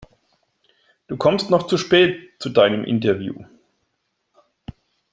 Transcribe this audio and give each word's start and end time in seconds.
Du 1.05 1.15
kommst 1.15 1.51
noch 1.51 1.67
zu 1.67 1.77
spät 1.77 2.31
zu 2.41 2.49
deinem 2.49 2.83
Interview. 2.85 3.35